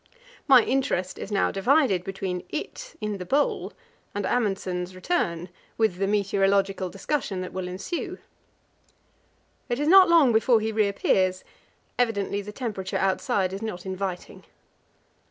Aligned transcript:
My 0.47 0.63
interest 0.63 1.19
is 1.19 1.31
now 1.31 1.51
divided 1.51 2.03
between 2.03 2.43
"it" 2.49 2.95
in 3.01 3.19
the 3.19 3.23
bowl 3.23 3.71
and 4.15 4.25
Amundsen's 4.25 4.95
return, 4.95 5.47
with 5.77 5.97
the 5.97 6.07
meteorological 6.07 6.89
discussion 6.89 7.41
that 7.41 7.53
will 7.53 7.67
ensue. 7.67 8.17
It 9.69 9.79
is 9.79 9.87
not 9.87 10.09
long 10.09 10.33
before 10.33 10.59
he 10.59 10.71
reappears; 10.71 11.43
evidently 11.99 12.41
the 12.41 12.51
temperature 12.51 12.97
outside 12.97 13.53
is 13.53 13.61
not 13.61 13.85
inviting. 13.85 14.43